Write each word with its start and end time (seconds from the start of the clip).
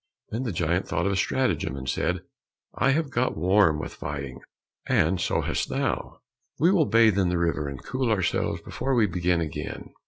Then 0.31 0.41
the 0.45 0.51
giant 0.51 0.87
thought 0.87 1.05
of 1.05 1.11
a 1.11 1.15
stratagem, 1.15 1.75
and 1.75 1.87
said, 1.87 2.23
"I 2.73 2.89
have 2.89 3.11
got 3.11 3.37
warm 3.37 3.77
with 3.77 3.93
fighting, 3.93 4.39
and 4.87 5.21
so 5.21 5.41
hast 5.41 5.69
thou. 5.69 6.21
We 6.57 6.71
will 6.71 6.87
bathe 6.87 7.19
in 7.19 7.29
the 7.29 7.37
river, 7.37 7.67
and 7.67 7.83
cool 7.85 8.09
ourselves 8.09 8.61
before 8.61 8.95
we 8.95 9.05
begin 9.05 9.41
again." 9.41 9.91